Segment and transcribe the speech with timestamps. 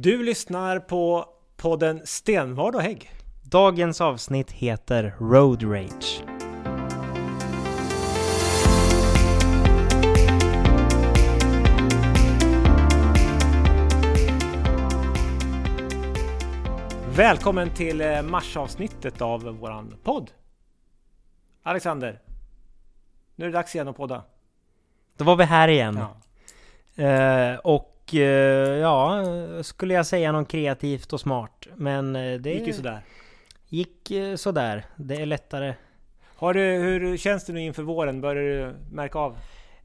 [0.00, 1.26] Du lyssnar på
[1.56, 3.10] podden Stenvard och Hägg.
[3.42, 6.22] Dagens avsnitt heter Road Rage.
[17.16, 20.30] Välkommen till eh, marsavsnittet av våran podd.
[21.62, 22.20] Alexander,
[23.36, 24.22] nu är det dags igen att podda.
[25.16, 26.00] Då var vi här igen.
[26.94, 27.04] Ja.
[27.04, 29.24] Eh, och ja,
[29.62, 31.66] skulle jag säga något kreativt och smart.
[31.74, 33.00] Men eh, det gick ju sådär.
[33.68, 34.84] gick eh, sådär.
[34.96, 35.74] Det är lättare.
[36.36, 38.20] Har du, hur känns det nu inför våren?
[38.20, 39.36] Börjar du märka av?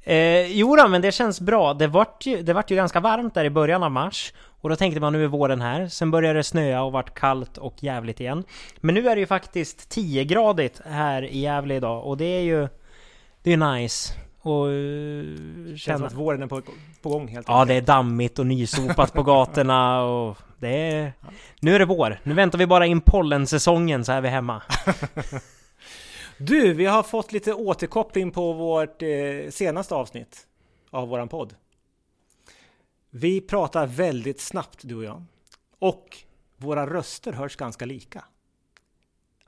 [0.03, 1.73] Eh, jo då, men det känns bra.
[1.73, 4.33] Det vart, ju, det vart ju ganska varmt där i början av mars.
[4.61, 5.87] Och då tänkte man nu är våren här.
[5.87, 8.43] Sen började det snöa och vart kallt och jävligt igen.
[8.77, 12.07] Men nu är det ju faktiskt 10-gradigt här i Gävle idag.
[12.07, 12.67] Och det är ju...
[13.43, 14.13] Det är nice.
[14.45, 16.05] Och Känns som känna...
[16.05, 16.61] att våren är på,
[17.01, 21.13] på gång helt Ja, det är dammigt och nysopat på gatorna och det är...
[21.59, 22.19] Nu är det vår.
[22.23, 24.61] Nu väntar vi bara in pollensäsongen så är vi hemma.
[26.37, 30.47] Du, vi har fått lite återkoppling på vårt eh, senaste avsnitt
[30.89, 31.55] av våran podd.
[33.09, 35.23] Vi pratar väldigt snabbt du och jag.
[35.79, 36.17] Och
[36.57, 38.23] våra röster hörs ganska lika.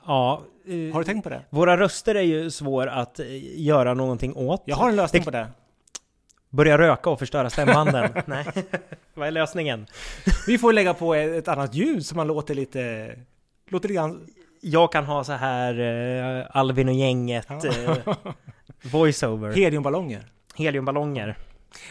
[0.08, 1.42] Ja, eh, Har du tänkt på det?
[1.50, 3.25] våra röster är ju svår att eh,
[3.61, 4.64] göra någonting åt.
[4.66, 5.47] Jag har en lösning Det- på det.
[6.50, 8.12] Börja röka och förstöra stämbanden.
[8.25, 8.45] Nej,
[9.14, 9.88] vad är lösningen?
[10.47, 13.12] Vi får lägga på ett annat ljud så man låter lite...
[13.70, 14.28] Låter lite grann...
[14.62, 15.80] Jag kan ha så här
[16.40, 17.97] eh, Alvin och gänget eh,
[18.84, 19.53] voiceover.
[19.53, 20.23] Heliumballonger.
[20.56, 21.38] Heliumballonger.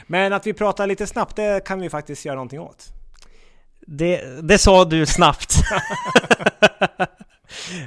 [0.06, 2.84] Men att vi pratar lite snabbt, det kan vi faktiskt göra någonting åt.
[3.86, 5.54] Det, det sa du snabbt.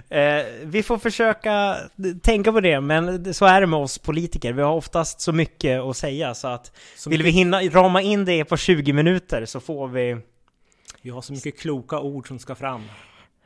[0.10, 1.78] eh, vi får försöka
[2.22, 4.54] tänka på det, men så är det med oss politiker.
[4.54, 8.02] Vi har oftast så mycket att säga så att Så vill vi mycket, hinna rama
[8.02, 10.18] in det på 20 minuter så får vi
[11.02, 12.84] vi har så mycket kloka ord som ska fram.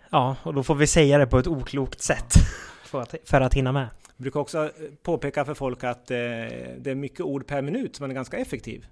[0.10, 2.34] Ja, och då får vi säga det på ett oklokt sätt
[2.86, 3.88] för att, för att hinna med.
[4.18, 4.72] Jag brukar också
[5.04, 6.18] påpeka för folk att eh,
[6.78, 8.86] det är mycket ord per minut så man är ganska effektiv.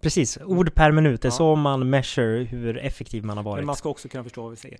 [0.00, 1.22] Precis, ord per minut.
[1.22, 1.36] Det är Ja.
[1.36, 3.64] så man measure hur effektiv man har Men varit.
[3.64, 4.78] man ska också kunna förstå vad vi säger.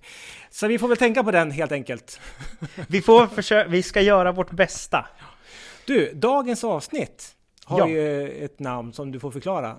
[0.49, 2.19] Så vi får väl tänka på den helt enkelt.
[2.87, 5.05] Vi får försöka, vi ska göra vårt bästa.
[5.85, 7.87] Du, dagens avsnitt har Ja.
[7.87, 9.75] ju ett namn som du får förklara.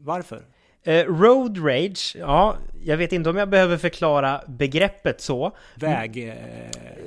[0.00, 0.42] Varför?
[0.82, 5.56] Eh, road rage, ja, jag vet inte om jag behöver förklara begreppet så.
[5.74, 6.28] Väg...
[6.28, 6.34] Eh,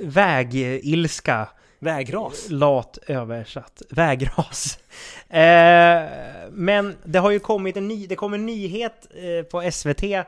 [0.00, 1.48] Vägilska,
[1.82, 2.46] vägras.
[2.48, 3.82] lat översatt.
[3.90, 4.78] Vägras.
[5.28, 6.08] Eh,
[6.50, 10.24] men det har ju kommit en ny, det kom en nyhet eh, på SVT eh,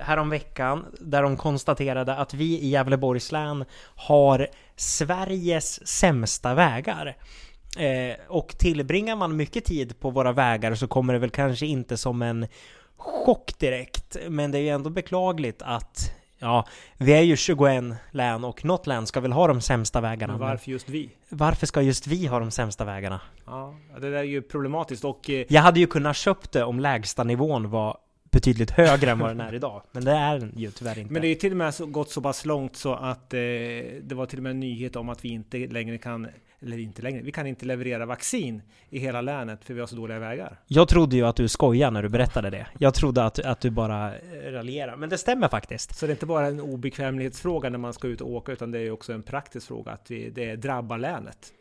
[0.00, 3.64] häromveckan där de konstaterade att vi i Gävleborgs län
[3.94, 7.16] har Sveriges sämsta vägar.
[7.78, 11.96] Eh, och tillbringar man mycket tid på våra vägar så kommer det väl kanske inte
[11.96, 12.46] som en
[12.96, 14.16] chock direkt.
[14.28, 16.66] Men det är ju ändå beklagligt att Ja,
[16.98, 20.32] vi är ju 21 län och något län ska väl ha de sämsta vägarna.
[20.32, 21.10] Men varför just vi?
[21.28, 23.20] varför ska just vi ha de sämsta vägarna?
[23.46, 26.80] Ja, det där är ju problematiskt och eh, Jag hade ju kunnat köpt det om
[26.80, 27.98] lägsta nivån var
[28.30, 29.82] betydligt högre än vad den är idag.
[29.92, 31.12] Men det är den ju tyvärr inte.
[31.12, 33.38] Men det är ju till och med så, gått så pass långt så att eh,
[34.02, 36.28] det var till och med en nyhet om att vi inte längre kan,
[36.62, 39.96] eller inte längre, vi kan inte leverera vaccin i hela länet för vi har så
[39.96, 40.60] dåliga vägar.
[40.66, 42.66] Jag trodde ju att du skojar när du berättade det.
[42.78, 44.96] Jag trodde att, att du bara eh, raljerar.
[44.96, 45.96] Men det stämmer faktiskt.
[45.96, 48.78] Så det är inte bara en obekvämlighetsfråga när man ska ut och åka utan det
[48.78, 51.52] är också en praktisk fråga att vi, det drabbar länet.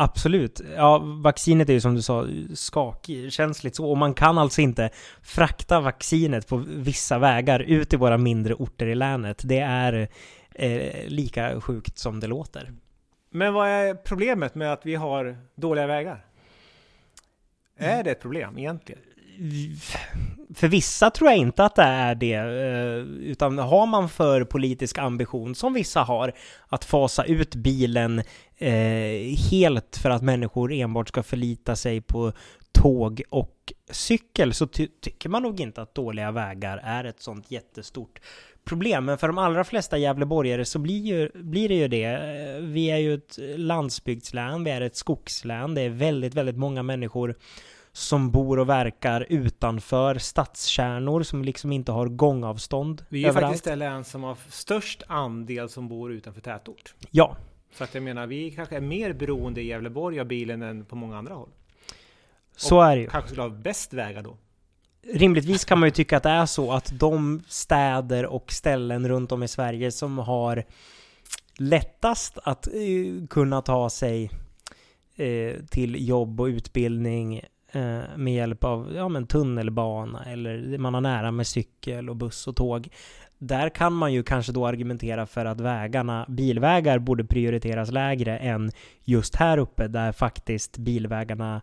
[0.00, 0.60] Absolut.
[0.76, 3.90] Ja, vaccinet är ju som du sa skakkänsligt så.
[3.90, 4.90] Och man kan alltså inte
[5.22, 9.42] frakta vaccinet på vissa vägar ut till våra mindre orter i länet.
[9.44, 10.08] Det är
[10.54, 12.72] eh, lika sjukt som det låter.
[13.30, 16.24] Men vad är problemet med att vi har dåliga vägar?
[17.76, 19.02] Är det ett problem egentligen?
[20.54, 24.98] För vissa tror jag inte att det är det, eh, utan har man för politisk
[24.98, 26.32] ambition, som vissa har,
[26.68, 28.22] att fasa ut bilen
[28.58, 32.32] eh, helt för att människor enbart ska förlita sig på
[32.82, 37.50] tåg och cykel, så ty tycker man nog inte att dåliga vägar är ett sånt
[37.50, 38.20] jättestort
[38.64, 39.04] problem.
[39.04, 42.04] Men för de allra flesta Gävleborgare så blir, ju, blir det ju det.
[42.04, 46.82] Eh, Vi är ju ett landsbygdslän, vi är ett skogslän, det är väldigt, väldigt många
[46.82, 47.34] människor
[47.92, 53.46] som bor och verkar utanför stadskärnor som liksom inte har gångavstånd Vi är ju överallt.
[53.46, 56.94] faktiskt det län som har störst andel som bor utanför tätort.
[57.10, 57.36] Ja,
[57.74, 60.96] Så att jag menar, vi kanske är mer beroende i Gävleborg av bilen än på
[60.96, 61.48] många andra håll.
[62.58, 63.08] Så är det ju.
[63.08, 64.36] Kanske skulle ha bäst vägar då.
[65.14, 69.32] Rimligtvis kan man ju tycka att det är så att de städer och ställen runt
[69.32, 70.64] om i Sverige som har
[71.58, 74.30] lättast att eh, kunna ta sig
[75.16, 77.36] eh, till jobb och utbildning
[77.72, 82.46] eh, med hjälp av ja, men tunnelbana eller man har nära med cykel och buss
[82.46, 82.88] och tåg.
[83.38, 88.70] Där kan man ju kanske då argumentera för att vägarna, bilvägar borde prioriteras lägre än
[89.04, 91.60] just här uppe där faktiskt bilvägarna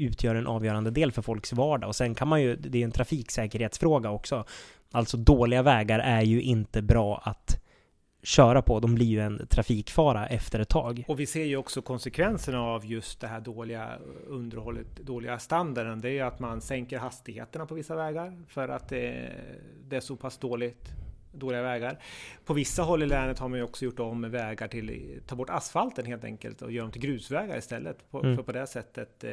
[0.00, 1.88] utgör en avgörande del för folks vardag.
[1.88, 4.44] Och sen kan man ju, det är en trafiksäkerhetsfråga också.
[4.92, 7.60] Alltså dåliga vägar är ju inte bra att
[8.22, 8.80] köra på.
[8.80, 11.04] De blir ju en trafikfara efter ett tag.
[11.08, 16.00] Och vi ser ju också konsekvenserna av just det här dåliga underhållet, dåliga standarden.
[16.00, 19.32] Det är ju att man sänker hastigheterna på vissa vägar för att det,
[19.88, 20.90] det är så pass dåligt
[21.32, 21.98] dåliga vägar.
[22.44, 25.50] På vissa håll i länet har man ju också gjort om vägar till, ta bort
[25.50, 28.10] asfalten helt enkelt och göra dem till grusvägar istället.
[28.10, 28.36] På, mm.
[28.36, 29.32] För på det sättet eh,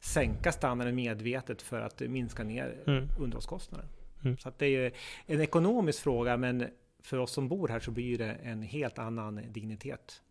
[0.00, 3.08] sänka standarden medvetet för att minska ner mm.
[3.18, 3.86] underhållskostnader.
[4.24, 4.36] Mm.
[4.36, 4.90] Så det är ju
[5.26, 6.66] en ekonomisk fråga men
[7.02, 10.22] för oss som bor här så blir det en helt annan dignitet.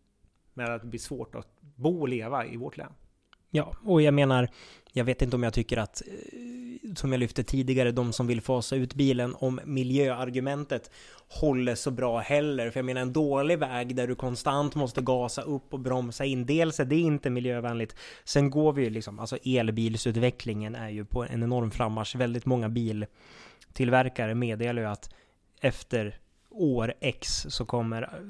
[0.54, 2.92] Med att det blir svårt att bo och leva i vårt län.
[3.50, 4.48] Ja, och jag menar,
[4.92, 6.12] jag vet inte om jag tycker att, eh,
[6.94, 10.90] som jag lyfte tidigare, de som vill fasa ut bilen, om miljöargumentet
[11.28, 12.70] håller så bra heller.
[12.70, 16.46] För jag menar en dålig väg där du konstant måste gasa upp och bromsa in.
[16.46, 17.96] Dels är det inte miljövänligt.
[18.24, 22.16] Sen går vi ju liksom, alltså elbilsutvecklingen är ju på en enorm frammarsch.
[22.16, 25.14] Väldigt många biltillverkare meddelar ju att
[25.60, 26.18] efter
[26.50, 28.20] år X så kommer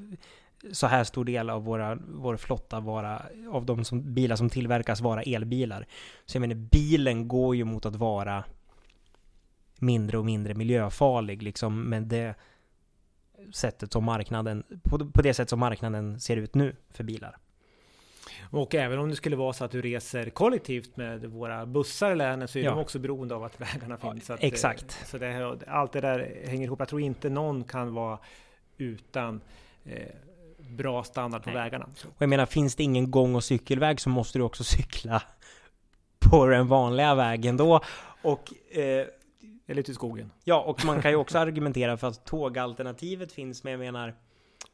[0.73, 5.01] så här stor del av våra, vår flotta vara, av de som, bilar som tillverkas
[5.01, 5.87] vara elbilar.
[6.27, 8.45] Så jag menar, bilen går ju mot att vara
[9.79, 12.35] mindre och mindre miljöfarlig liksom med det
[13.53, 17.37] sättet som marknaden, på, på det sätt som marknaden ser ut nu för bilar.
[18.51, 22.17] Och även om det skulle vara så att du reser kollektivt med våra bussar i
[22.17, 22.71] länet så är ja.
[22.71, 24.29] de också beroende av att vägarna finns.
[24.29, 25.09] Ja, att, exakt.
[25.09, 26.79] Så det, allt det där hänger ihop.
[26.79, 28.19] Jag tror inte någon kan vara
[28.77, 29.41] utan
[29.85, 30.09] eh,
[30.73, 31.59] bra standard på Nej.
[31.59, 31.85] vägarna.
[32.05, 35.23] Och jag menar, finns det ingen gång och cykelväg så måste du också cykla
[36.19, 37.81] på den vanliga vägen då.
[38.23, 39.07] Och eh,
[39.67, 40.31] eller i skogen.
[40.45, 44.15] Ja, och man kan ju också argumentera för att tågalternativet finns, men jag menar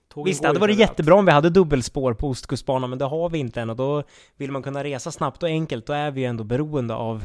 [0.08, 3.28] Tågen Visst, det hade varit jättebra om vi hade dubbelspår på Ostkustbanan, men det har
[3.28, 4.02] vi inte än och då
[4.36, 7.24] vill man kunna resa snabbt och enkelt, då är vi ju ändå beroende av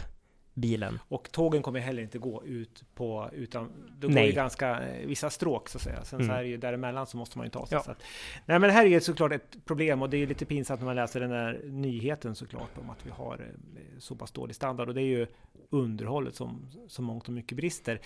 [0.53, 0.99] bilen.
[1.07, 5.29] Och tågen kommer heller inte gå ut på, utan det går ju ganska, eh, vissa
[5.29, 6.03] stråk så att säga.
[6.03, 6.29] Sen mm.
[6.29, 7.75] så är det ju däremellan så måste man ju ta sig.
[7.75, 7.83] Ja.
[7.83, 8.03] Så att,
[8.45, 10.85] nej men det här är ju såklart ett problem och det är lite pinsamt när
[10.85, 14.87] man läser den där nyheten såklart om att vi har eh, så pass dålig standard
[14.87, 15.27] och det är ju
[15.69, 17.99] underhållet som, som mångt och mycket brister.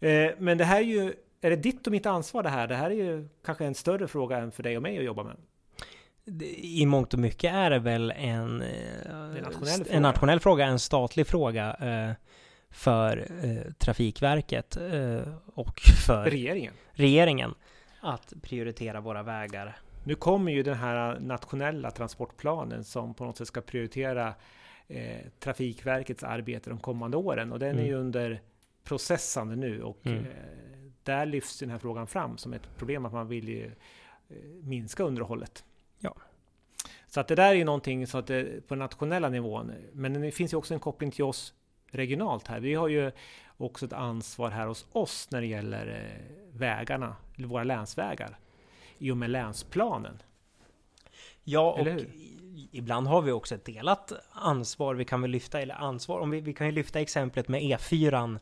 [0.00, 2.66] Eh, men det här är ju, är det ditt och mitt ansvar det här?
[2.66, 5.24] Det här är ju kanske en större fråga än för dig och mig att jobba
[5.24, 5.36] med
[6.56, 8.68] i mångt och mycket är det väl en, eh,
[9.10, 9.96] en, nationell, fråga.
[9.96, 12.12] en nationell fråga, en statlig fråga eh,
[12.70, 15.20] för eh, Trafikverket eh,
[15.54, 16.72] och för regeringen.
[16.92, 17.54] regeringen
[18.00, 19.76] att prioritera våra vägar.
[20.04, 24.34] Nu kommer ju den här nationella transportplanen som på något sätt ska prioritera
[24.86, 27.84] eh, Trafikverkets arbete de kommande åren och den mm.
[27.84, 28.40] är ju under
[28.84, 30.18] processande nu och mm.
[30.18, 30.30] Eh,
[31.02, 33.70] där lyfts den här frågan fram som ett problem att man vill ju
[34.62, 35.64] minska underhållet.
[35.98, 36.14] Ja.
[37.06, 39.72] Så att det där är ju någonting så att det, på nationella nivån.
[39.92, 41.54] Men det finns ju också en koppling till oss
[41.90, 42.60] regionalt här.
[42.60, 43.10] Vi har ju
[43.56, 48.38] också ett ansvar här hos oss när det gäller eh, vägarna, våra länsvägar,
[48.98, 50.22] i och med länsplanen.
[51.44, 51.86] Ja, och
[52.72, 54.94] ibland har vi också ett delat ansvar.
[54.94, 58.38] Vi kan väl lyfta, eller ansvar, om vi, vi kan ju lyfta exemplet med E4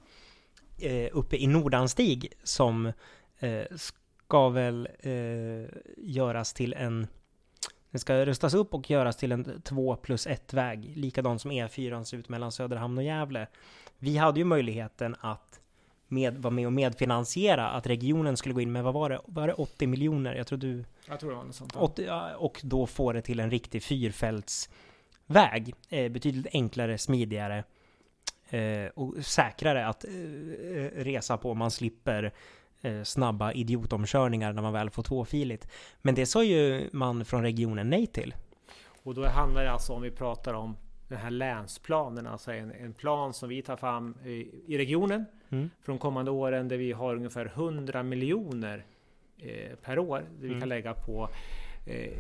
[0.78, 2.92] eh, uppe i Nordanstig som
[3.38, 7.06] eh, ska väl eh, göras till en
[7.94, 12.04] den ska rustas upp och göras till en 2 plus 1 väg, likadant som E4
[12.04, 13.46] ser ut mellan Söderhamn och Gävle.
[13.98, 15.60] Vi hade ju möjligheten att
[16.08, 19.46] med, vara med och medfinansiera att regionen skulle gå in med, vad var det, var
[19.46, 20.34] det 80 miljoner?
[20.34, 20.84] Jag tror du...
[21.08, 21.76] Jag tror det var något sånt.
[21.76, 25.74] 80, och då få det till en riktig fyrfältsväg.
[25.88, 27.64] Eh, betydligt enklare, smidigare
[28.48, 30.10] eh, och säkrare att eh,
[30.94, 31.54] resa på.
[31.54, 32.30] Man slipper Eh,
[33.04, 35.68] snabba idiotomkörningar när man väl får tvåfiligt.
[36.02, 38.34] Men det sa ju man från regionen nej till.
[39.02, 40.76] Och då handlar det alltså om vi pratar om
[41.08, 45.70] den här länsplanen, alltså en, en plan som vi tar fram i, i regionen mm.
[45.80, 48.84] för de kommande åren där vi har ungefär 100 miljoner
[49.38, 50.18] eh, per år.
[50.18, 50.60] Där vi mm.
[50.60, 51.28] kan lägga på
[51.86, 52.12] eh,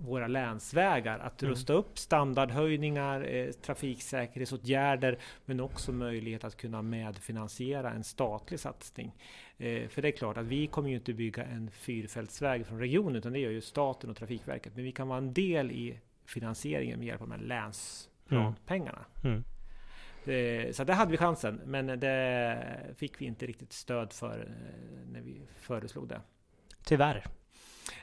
[0.00, 1.18] våra länsvägar.
[1.18, 1.50] Att mm.
[1.50, 9.12] rusta upp standardhöjningar, eh, trafiksäkerhetsåtgärder, men också möjlighet att kunna medfinansiera en statlig satsning.
[9.58, 13.16] Eh, för det är klart att vi kommer ju inte bygga en fyrfältsväg från regionen,
[13.16, 14.74] utan det gör ju staten och Trafikverket.
[14.74, 19.04] Men vi kan vara en del i finansieringen med hjälp av de här länsplanpengarna.
[19.24, 19.32] Mm.
[19.32, 19.44] Mm.
[20.66, 25.12] Eh, så där hade vi chansen, men det fick vi inte riktigt stöd för eh,
[25.12, 26.20] när vi föreslog det.
[26.84, 27.24] Tyvärr.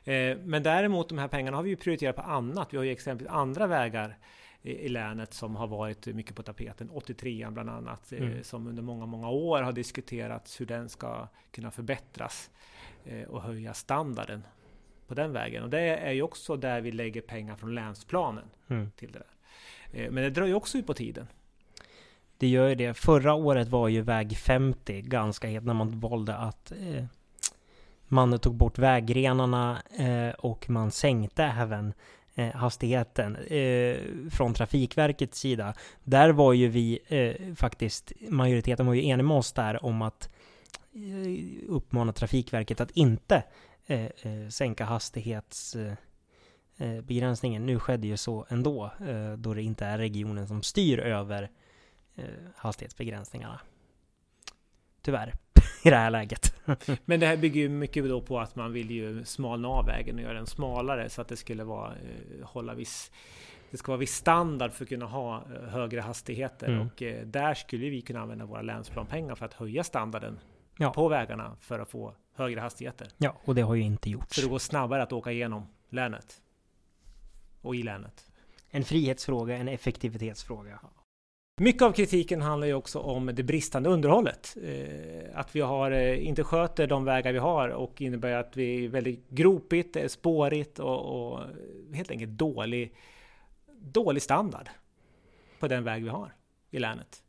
[0.04, 2.74] Eh, men däremot de här pengarna har vi ju prioriterat på annat.
[2.74, 4.18] Vi har ju exempelvis andra vägar
[4.62, 6.90] i länet som har varit mycket på tapeten.
[6.90, 8.44] 83 bland annat, eh, Mm.
[8.44, 12.50] som under många, många år har diskuterats hur den ska kunna förbättras
[13.06, 14.44] eh, och höja standarden
[15.08, 15.64] på den vägen.
[15.64, 18.92] Och det är ju också där vi lägger pengar från länsplanen Mm.
[18.92, 20.10] till det där.
[20.12, 21.28] Men det drar ju också ut på tiden.
[22.38, 22.94] Det gör ju det.
[22.94, 26.72] Förra året var ju väg 50 ganska het när man valde att
[28.08, 31.94] man tog bort vägrenarna eh, och man sänkte även
[32.36, 33.98] eh, hastigheten eh,
[34.32, 35.74] från Trafikverkets sida.
[36.04, 40.30] Där var ju vi eh, faktiskt, majoriteten var ju enig med oss där om att
[40.94, 43.44] eh, uppmana Trafikverket att inte
[43.86, 45.94] eh, eh sänka hastighets eh,
[46.78, 47.66] eh, begränsningen.
[47.66, 51.50] Nu skedde ju så ändå, eh, då det inte är regionen som styr över
[52.56, 53.60] hastighetsbegränsningarna.
[55.02, 55.34] Tyvärr,
[55.84, 56.56] i det här läget.
[57.06, 60.16] Men det här bygger ju mycket då på att man vill ju smalna av vägen
[60.16, 63.12] och göra den smalare så att det skulle vara, eh, hålla viss
[63.72, 66.88] det ska vara viss standard för att kunna ha eh, högre hastigheter Mm.
[66.88, 70.40] och eh, där skulle vi kunna använda våra länsplanpengar för att höja standarden
[70.78, 70.94] Ja.
[70.94, 73.08] på vägarna för att få högre hastigheter.
[73.18, 74.36] Ja, och det har ju inte gjorts.
[74.36, 76.42] Så det går snabbare att åka igenom länet.
[77.62, 78.32] Och i länet.
[78.70, 80.80] En frihetsfråga, en effektivitetsfråga.
[81.60, 84.58] Mycket av kritiken handlar ju också om det bristande underhållet.
[84.64, 88.86] Eh, att vi har, eh, inte sköter de vägar vi har och innebär att vi
[88.86, 91.40] är väldigt gropigt, eh, spårigt och, och
[91.94, 92.94] helt enkelt dålig,
[93.80, 94.70] dålig standard
[95.60, 96.34] på den väg vi har
[96.72, 97.24] i länet.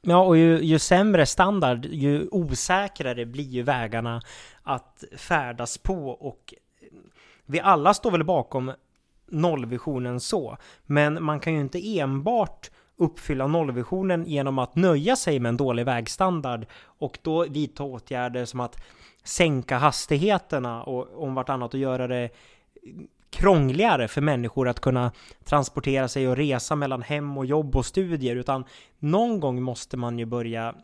[0.00, 4.22] Ja, och ju, ju sämre standard, ju osäkrare blir ju vägarna
[4.62, 6.54] att färdas på och
[7.46, 8.72] vi alla står väl bakom
[9.26, 15.48] nollvisionen så, men man kan ju inte enbart uppfylla nollvisionen genom att nöja sig med
[15.48, 18.76] en dålig vägstandard och då vidta åtgärder som att
[19.24, 22.30] sänka hastigheterna och om vartannat och göra det
[23.30, 25.12] krångligare för människor att kunna
[25.44, 28.36] transportera sig och resa mellan hem och jobb och studier.
[28.36, 28.64] Utan
[28.98, 30.74] någon gång måste man ju börja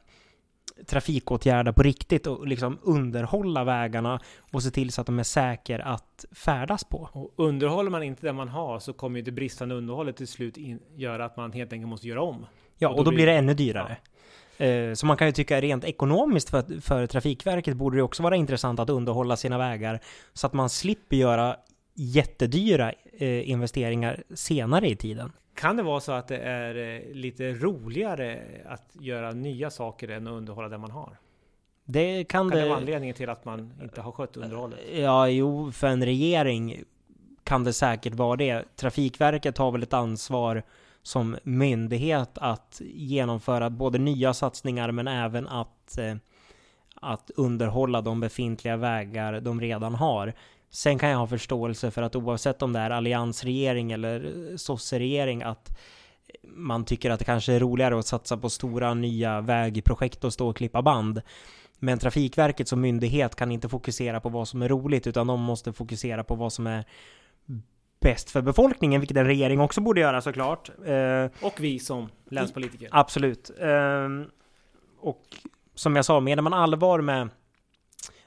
[0.86, 4.20] trafikåtgärda på riktigt och liksom underhålla vägarna
[4.52, 7.08] och se till så att de är säkra att färdas på.
[7.12, 10.56] Och underhåller man inte det man har så kommer ju det bristande underhållet till slut
[10.56, 12.46] in, göra att man helt enkelt måste göra om.
[12.78, 13.96] Ja, Och och då då blir- det ännu dyrare.
[14.58, 18.36] Eh, Så man kan ju tycka rent ekonomiskt för, för Trafikverket borde det också vara
[18.36, 20.00] intressant att underhålla sina vägar
[20.32, 21.56] så att man slipper göra
[22.00, 25.32] jättedyra eh, investeringar senare i tiden.
[25.54, 30.26] Kan det vara så att det är eh, lite roligare att göra nya saker än
[30.26, 31.16] att underhålla det man har?
[31.84, 32.80] Det kan, Kan det vara det...
[32.80, 34.78] anledningen till att man inte har skött underhållet?
[34.92, 36.84] Ja, jo, för en regering
[37.44, 38.76] kan det säkert vara det.
[38.76, 40.62] Trafikverket har väl ett ansvar
[41.02, 46.14] som myndighet att genomföra både nya satsningar men även att, eh,
[46.94, 50.34] att underhålla de befintliga vägar de redan har.
[50.70, 55.78] Sen kan jag ha förståelse för att oavsett om det är alliansregering eller sosseregering att
[56.42, 60.48] man tycker att det kanske är roligare att satsa på stora nya vägprojekt och stå
[60.48, 61.22] och klippa band.
[61.78, 65.72] Men Trafikverket som myndighet kan inte fokusera på vad som är roligt utan de måste
[65.72, 66.84] fokusera på vad som är
[68.00, 70.70] bäst för befolkningen, vilket en regering också borde göra såklart.
[70.86, 72.88] Eh, Och vi som länspolitiker.
[72.90, 73.50] Absolut.
[73.60, 74.26] Ehm,
[75.00, 75.22] och
[75.74, 77.28] som jag sa, menar man allvar med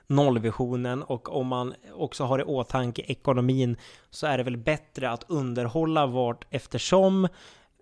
[0.08, 3.78] nollvisionen och om man också har i åtanke ekonomin
[4.10, 7.28] så är det väl bättre att underhålla vart eftersom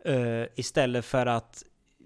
[0.07, 1.63] uh, istället för att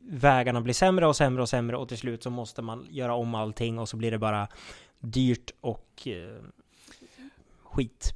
[0.08, 3.36] vägarna blir sämre och sämre och sämre och till slut så måste man göra om
[3.36, 4.48] allting och så blir det bara
[5.00, 6.44] dyrt och uh,
[7.64, 8.14] skit.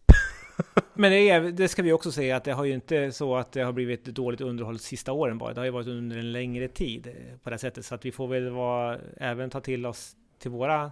[0.93, 3.51] Men det, är, det ska vi också säga att det har ju inte så att
[3.51, 5.53] det har blivit dåligt underhåll de sista åren bara.
[5.53, 7.85] Det har ju varit under en längre tid eh, på det sättet.
[7.85, 10.91] Så att vi får väl vara, även ta till oss till våra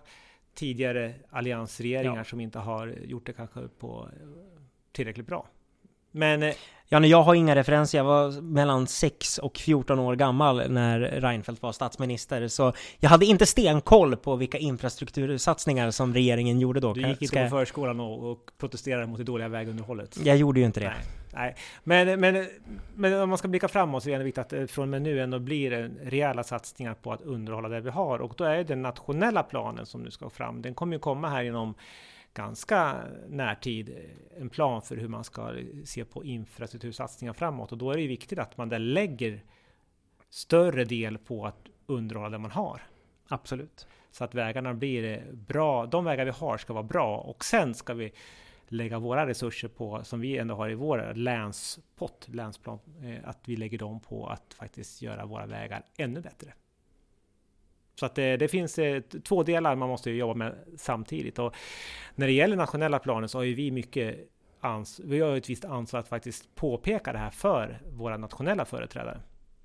[0.57, 2.23] tidigare alliansregeringar Ja.
[2.23, 4.27] som inte har gjort det kanske på eh,
[4.91, 5.47] tillräckligt bra.
[6.11, 6.53] Men eh,
[6.89, 7.97] Ja, nej, jag har inga referenser.
[7.97, 13.25] Jag var mellan 6 och 14 år gammal när Reinfeldt var statsminister, så jag hade
[13.25, 16.93] inte stenkoll på vilka infrastruktursatsningar som regeringen gjorde då.
[16.93, 20.17] du gick inte på förskolan och, och protesterade mot det dåliga vägunderhållet.
[20.23, 20.85] jag gjorde ju inte det.
[20.85, 20.95] Nej,
[21.33, 21.55] nej.
[21.83, 22.47] Men, men,
[22.95, 25.01] men om man ska blicka framåt så är det viktigt att det från och med
[25.01, 28.19] nu ändå blir det rejäla satsningar på att underhålla det vi har.
[28.19, 31.43] Och då är den nationella planen som nu ska fram, den kommer ju komma här
[31.43, 31.75] inom
[32.33, 32.95] ganska
[33.27, 33.95] närtid.
[34.39, 35.53] En plan för hur man ska
[35.85, 37.71] se på infrastruktursatsningar framåt.
[37.71, 39.43] Och då är det ju viktigt att man där lägger
[40.29, 42.81] större del på att underhålla det man har.
[43.27, 43.87] Absolut.
[44.11, 45.85] Så att vägarna blir eh, bra.
[45.85, 48.11] De vägar vi har ska vara bra och sen ska vi
[48.71, 53.55] lägga våra resurser på, som vi ändå har i vår länspott, länsplan, eh, att vi
[53.55, 56.53] lägger dem på att faktiskt göra våra vägar ännu bättre.
[57.99, 61.39] Så att det, det finns eh, två delar man måste jobba med samtidigt.
[61.39, 61.55] Och
[62.15, 65.65] när det gäller nationella planen så har ju vi mycket ans vi har ett visst
[65.65, 69.21] ansvar att faktiskt påpeka det här för våra nationella företrädare.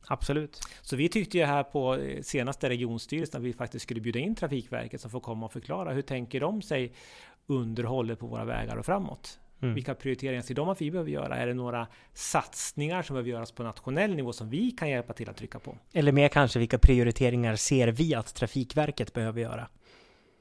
[0.07, 0.61] Absolut.
[0.83, 4.35] Så vi tyckte ju här på eh, senaste regionstyrelsen att vi faktiskt skulle bjuda in
[4.35, 6.93] Trafikverket som får komma och förklara hur tänker de sig
[7.47, 9.39] underhållet på våra vägar och framåt.
[9.63, 9.75] Mm.
[9.75, 11.37] Vilka prioriteringar ser de att vi behöver göra?
[11.37, 15.31] Är det några satsningar som behöver göras på nationell nivå som vi kan hjälpa till
[15.31, 15.79] att trycka på?
[15.93, 19.69] Eller mer kanske, vilka prioriteringar ser vi att Trafikverket behöver göra?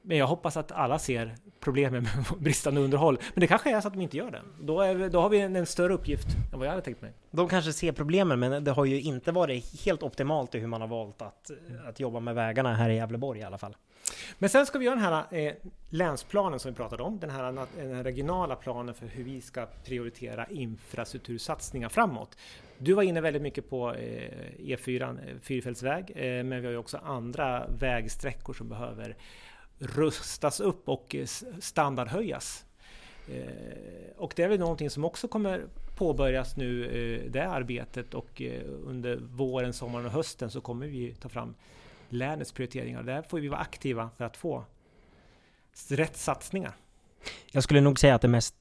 [0.04, 3.18] Men jag hoppas att alla ser problemen med bristande underhåll.
[3.34, 4.42] Men det kanske är så att de inte gör det.
[4.60, 7.12] Då, är, då har vi en, en, större uppgift än vad jag hade tänkt mig.
[7.30, 10.80] De kanske ser problemen, men det har ju inte varit helt optimalt i hur man
[10.80, 11.50] har valt att,
[11.88, 13.76] att jobba med vägarna här i Gävleborg i alla fall.
[14.38, 15.54] Men sen ska vi göra den här eh,
[15.90, 17.42] länsplanen som vi pratade om, den här,
[17.76, 22.36] den här regionala planen för hur vi ska prioritera infrastruktursatsningar framåt.
[22.78, 26.76] Du var inne väldigt mycket på eh, E4, eh, fyrfältsväg, eh, men vi har ju
[26.76, 29.16] också andra vägsträckor som behöver
[29.78, 31.26] rustas upp och eh,
[31.60, 32.64] standardhöjas.
[33.28, 35.64] Eh, och det är väl någonting som också kommer
[35.96, 41.14] påbörjas nu, eh, det arbetet och eh, under våren, sommaren och hösten så kommer vi
[41.14, 41.54] ta fram
[42.12, 43.02] länets prioriteringar.
[43.02, 44.64] Där får vi vara aktiva för att få
[45.88, 46.72] rätt satsningar.
[47.52, 48.54] Jag skulle nog säga att det mest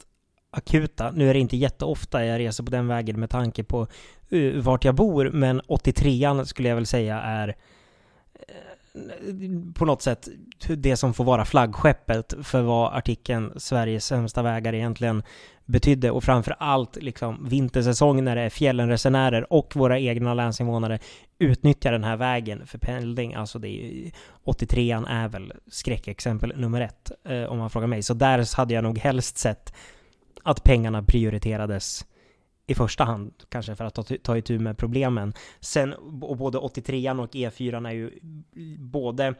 [0.51, 3.87] akuta, nu är det inte jätteofta jag reser på den vägen med tanke på
[4.29, 7.47] eh, vart jag bor, men 83an skulle jag väl säga är
[8.33, 8.45] eh,
[9.75, 10.27] på något sätt
[10.67, 15.23] det som får vara flaggskeppet för vad artikeln Sveriges sämsta vägar egentligen
[15.65, 20.99] betydde och framför allt liksom vintersäsong när det är fjällenresenärer och våra egna länsinvånare
[21.39, 23.33] utnyttjar den här vägen för pendling.
[23.33, 24.11] Alltså det är
[24.45, 28.03] 83an är väl skräckexempel nummer ett eh, om man frågar mig.
[28.03, 29.73] Så där hade jag nog helst sett
[30.43, 32.05] att pengarna prioriterades
[32.71, 35.33] i första hand, kanske för att ta, ta itu med problemen.
[35.59, 38.19] Sen, och både 83an och E4 är ju
[38.77, 39.33] både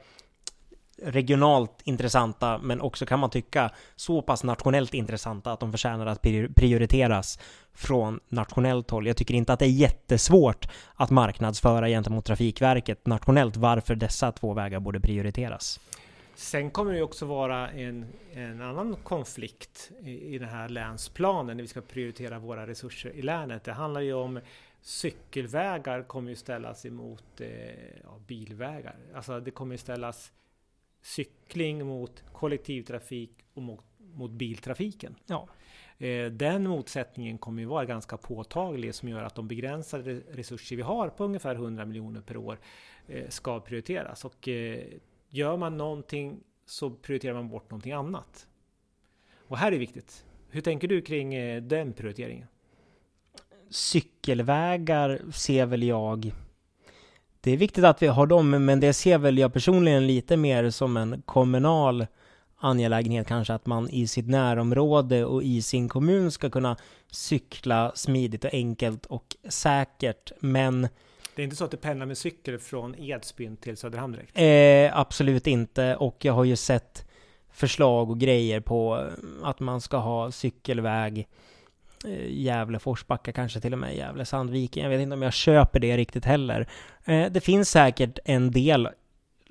[1.04, 6.22] regionalt intressanta, men också kan man tycka så pass nationellt intressanta att de förtjänar att
[6.56, 7.40] prioriteras
[7.74, 9.08] från nationellt håll.
[9.08, 14.54] Jag tycker inte att det är jättesvårt att marknadsföra gentemot Trafikverket nationellt varför dessa två
[14.54, 15.80] vägar borde prioriteras.
[16.42, 21.64] Sen kommer det också vara en, en annan konflikt i, i den här länsplanen när
[21.64, 23.64] vi ska prioritera våra resurser i länet.
[23.64, 24.40] Det handlar ju om
[24.82, 27.50] cykelvägar kommer ju ställas emot eh,
[28.04, 28.96] ja, bilvägar.
[29.16, 30.32] Alltså det kommer ju ställas
[31.02, 35.16] cykling mot kollektivtrafik och mot, mot biltrafiken.
[35.26, 35.48] Ja.
[35.98, 40.82] Eh, den motsättningen kommer ju vara ganska påtaglig som gör att de begränsade resurser vi
[40.82, 42.60] har på ungefär 100 miljoner per år
[43.08, 44.26] eh, ska prioriteras.
[44.26, 44.84] Och eh,
[45.34, 48.48] Gör man någonting så prioriterar man bort någonting annat.
[49.48, 50.26] Och här är det viktigt.
[50.50, 52.48] Hur tänker du kring eh, den prioriteringen?
[53.70, 56.34] Cykelvägar ser väl jag
[57.44, 60.70] det är viktigt att vi har dem, men det ser väl jag personligen lite mer
[60.70, 62.08] som en kommunal
[62.58, 66.78] angelägenhet kanske att man i sitt närområde och i sin kommun ska kunna
[67.12, 70.32] cykla smidigt och enkelt och säkert.
[70.40, 70.88] Men
[71.36, 74.32] det är inte så att du pendlar med cykel från Edsbyn till Söderhamn direkt?
[74.38, 75.96] Eh, absolut inte.
[75.96, 77.06] Och jag har ju sett
[77.52, 81.28] förslag och grejer på eh, att man ska ha cykelväg
[82.06, 84.84] eh, Gävle Forsbacka, kanske till och med Gävle Sandviken.
[84.84, 86.68] Jag vet inte om jag köper det riktigt heller.
[87.06, 88.90] Eh, det finns säkert en del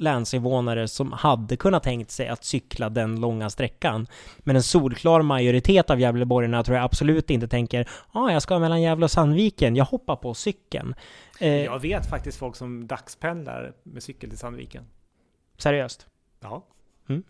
[0.00, 4.06] länsinvånare som hade kunnat tänkt sig att cykla den långa sträckan.
[4.38, 8.58] Men en solklar majoritet av Gävleborgarna tror jag absolut inte tänker ja, ah, jag ska
[8.58, 10.94] mellan Gävle och Sandviken, jag hoppar på cykeln.
[11.40, 14.84] Eh, jag vet faktiskt folk som dagspendlar med cykel till Sandviken.
[15.58, 16.06] Seriöst?
[16.40, 16.66] Ja.
[17.08, 17.22] Mm.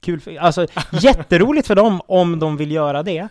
[0.00, 3.28] Kul, för, alltså jätteroligt för dem om de vill göra det.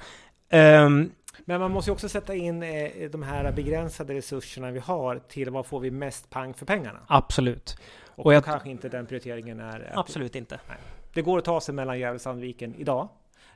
[0.52, 1.12] Um,
[1.46, 5.50] men man måste ju också sätta in eh, de här begränsade resurserna vi har till
[5.50, 7.00] vad får vi mest pang för pengarna?
[7.08, 7.78] Absolut.
[8.16, 9.92] Och, och jag, kanske inte den prioriteringen är...
[9.94, 10.60] Absolut inte.
[10.70, 10.78] Nej.
[11.14, 13.10] Det går att ta sig mellan Gävle och Sandviken idag.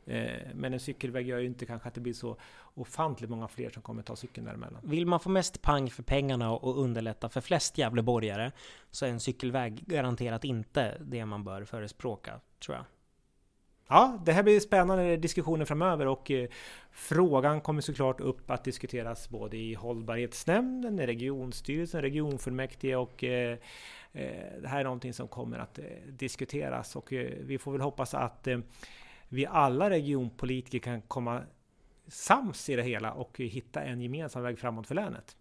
[0.06, 2.38] Eh, men en cykelväg gör ju inte kanske att det blir så
[2.74, 4.82] ofantligt många fler som kommer ta cykeln däremellan.
[4.84, 8.52] Vill man få mest pang för pengarna och underlätta för flest Gävleborgare
[8.92, 12.86] så är en cykelväg garanterat inte det man bör förespråka, tror jag.
[13.90, 16.50] Ja, det här blir spännande diskussioner framöver och eh,
[16.92, 23.58] frågan kommer såklart upp att diskuteras både i hållbarhetsnämnden, regionstyrelsen, regionfullmäktige och eh,
[24.14, 28.48] eh, det här är någonting som kommer att diskuteras och vi får väl hoppas att
[29.30, 31.42] vi alla regionpolitiker kan komma
[32.08, 35.38] sams i det hela och hitta en gemensam väg framåt för länet.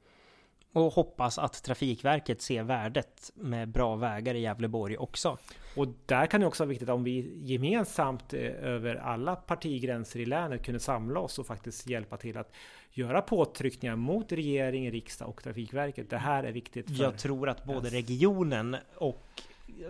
[0.76, 5.38] Och hoppas att Trafikverket ser värdet med bra vägar i Gävleborg också.
[5.76, 10.64] Och där kan det också vara viktigt om vi gemensamt över alla partigränser i länet
[10.64, 12.52] kunde samla oss och faktiskt hjälpa till att
[12.92, 16.10] göra påtryckningar mot regering, riksdag och Trafikverket.
[16.10, 16.96] Det här är viktigt.
[16.96, 19.22] För Jag tror att både regionen och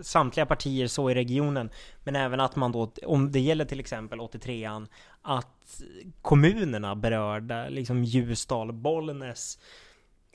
[0.01, 1.69] samtliga partier så i regionen.
[2.03, 4.87] Men även att man då, om det gäller till exempel 83an,
[5.21, 5.81] att
[6.21, 9.59] kommunerna berörda, liksom Ljusdal, Bollnäs,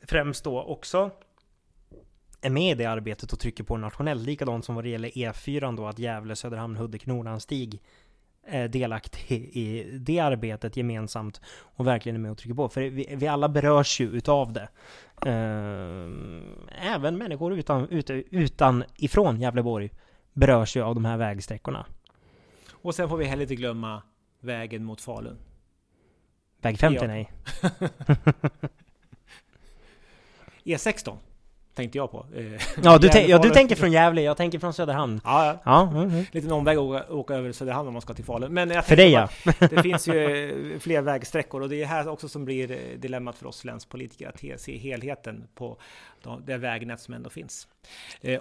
[0.02, 1.10] främst då också
[2.40, 4.22] är med i det arbetet och trycker på nationellt.
[4.22, 7.82] Likadant som vad det gäller E4 då, att Gävle, Söderhamn, Hudik, Nordanstig
[8.46, 12.68] är delaktig i det arbetet gemensamt och verkligen är med och trycker på.
[12.68, 14.68] För vi, vi alla berörs ju utav det.
[15.26, 19.90] Eh, även människor utan, utan, utan ifrån Gävleborg
[20.32, 21.86] berörs ju av de här vägsträckorna.
[22.72, 24.02] Och sen får vi heller inte glömma
[24.40, 25.38] vägen mot Falun.
[26.60, 27.06] Väg 50 Ja.
[27.06, 27.32] nej.
[30.64, 31.16] E16
[31.75, 32.27] tänkte jag på.
[32.37, 32.44] Eh,
[32.83, 35.20] Ja du, ja, du tänker från Gävle, jag tänker från Söderhamn.
[35.25, 35.59] Ja, ja.
[35.64, 36.25] Ja, mm, mm.
[36.33, 38.55] Liten omväg att åka, åka över Söderhamn om man ska till Falun.
[38.55, 39.29] Men jag för dig ja.
[39.70, 43.38] Det finns ju eh, fler vägsträckor och det är här också som blir eh, dilemmat
[43.38, 45.77] för oss länspolitiker att se helheten på
[46.22, 47.68] de- det vägnät som ändå finns.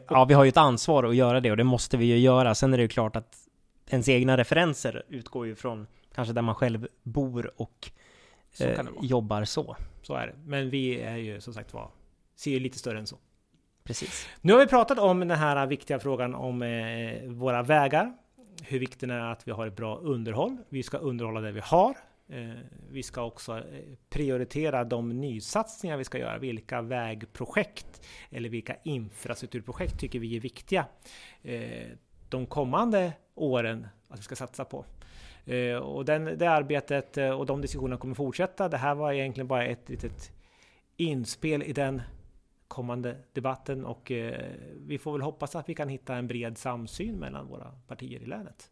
[0.09, 2.55] Ja, vi har ju ett ansvar att göra det och det måste vi ju göra.
[2.55, 3.35] Sen är det ju klart att
[3.89, 7.91] ens egna referenser utgår ju från kanske där man själv bor och
[8.53, 9.75] så eh, jobbar så.
[10.01, 10.33] Så är det.
[10.45, 11.89] Men vi är ju som sagt var,
[12.41, 13.17] ser ju lite större än så.
[13.83, 14.29] Precis.
[14.41, 18.13] Nu har vi pratat om den här viktiga frågan om eh, våra vägar.
[18.63, 20.57] Hur viktigt det är att vi har ett bra underhåll.
[20.69, 21.97] Vi ska underhålla det vi har.
[22.29, 22.49] Eh,
[22.91, 23.63] vi ska också eh,
[24.09, 26.37] prioritera de nysatsningar vi ska göra.
[26.37, 30.85] Vilka vägprojekt eller vilka infrastrukturprojekt tycker vi är viktiga
[31.41, 31.87] eh,
[32.29, 34.85] de kommande åren att vi ska satsa på.
[35.45, 38.69] Eh, och den, det arbetet eh, och de diskussionerna kommer fortsätta.
[38.69, 40.31] Det här var egentligen bara ett litet
[40.97, 42.01] inspel i den
[42.71, 44.39] kommande debatten och eh,
[44.87, 48.25] vi får väl hoppas att vi kan hitta en bred samsyn mellan våra partier i
[48.25, 48.69] länet.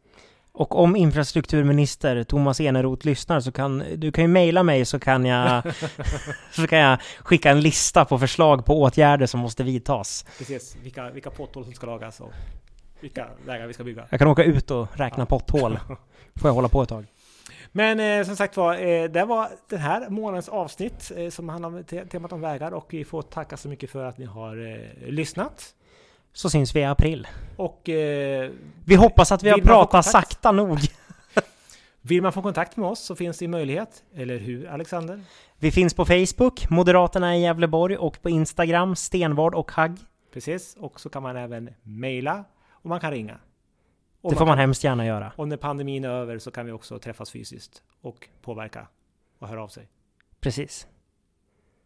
[0.52, 5.26] Och om infrastrukturminister Thomas Eneroth lyssnar så kan du kan ju mejla mig så kan
[5.26, 5.64] jag
[6.52, 10.26] så kan jag skicka en lista på förslag på åtgärder som måste vidtas.
[10.38, 12.32] Precis, vilka, vilka potthål som ska lagas och
[13.00, 14.08] vilka vägar vi ska bygga.
[14.10, 15.80] Jag kan åka ut och räkna potthål.
[16.36, 17.06] Får jag hålla på ett tag.
[17.72, 21.70] Men eh, som sagt var, eh, det var den här månadens avsnitt eh, som handlar
[21.70, 24.72] om te temat om vägar och vi får tacka så mycket för att ni har
[24.72, 25.74] eh, lyssnat.
[26.34, 27.28] Så syns vi i april.
[27.58, 28.52] Och eh,
[28.86, 30.80] Vi hoppas att vi har pratat sakta nog.
[32.02, 35.22] vill man få kontakt med oss så finns det möjlighet, eller hur Alexander?
[35.58, 39.98] Vi finns på Facebook, Moderaterna i Gävleborg och på Instagram, Stenvard och Hagg.
[40.34, 43.38] Precis, och så kan man även mejla och man kan ringa.
[44.22, 45.32] Det får man hemskt gärna göra.
[45.36, 48.88] Och när pandemin är över så kan vi också träffas fysiskt och påverka
[49.40, 49.88] och höra av sig.
[50.40, 50.88] Precis.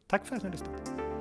[0.08, 1.13] Tack för att ni har lyssnat.